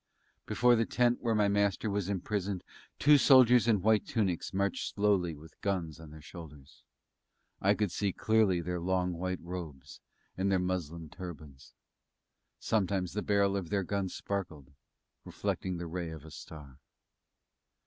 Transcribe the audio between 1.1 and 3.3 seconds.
where my Master was imprisoned two